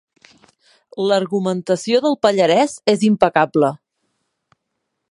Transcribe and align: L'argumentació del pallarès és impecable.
L'argumentació 1.11 2.01
del 2.07 2.17
pallarès 2.27 2.75
és 2.95 3.05
impecable. 3.13 3.71